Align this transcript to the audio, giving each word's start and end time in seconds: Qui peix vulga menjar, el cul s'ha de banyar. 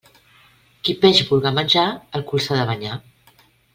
Qui 0.87 0.95
peix 1.03 1.21
vulga 1.29 1.51
menjar, 1.57 1.85
el 2.21 2.25
cul 2.33 2.43
s'ha 2.47 2.59
de 2.61 2.67
banyar. 2.71 2.99